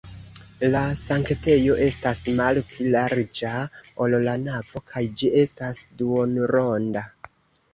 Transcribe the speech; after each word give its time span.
La 0.75 0.79
sanktejo 1.01 1.75
estas 1.87 2.21
malpli 2.39 2.87
larĝa, 2.95 3.51
ol 4.07 4.17
la 4.25 4.33
navo 4.47 4.83
kaj 4.95 5.05
ĝi 5.21 5.31
estas 5.43 5.85
duonronda. 6.01 7.07